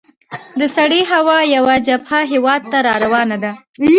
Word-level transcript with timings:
د 0.59 0.61
سړې 0.75 1.01
هوا 1.13 1.39
یوه 1.55 1.75
جبهه 1.87 2.19
هیواد 2.31 2.61
ته 2.71 2.77
را 2.85 2.93
روانه 3.03 3.37
ده. 3.43 3.51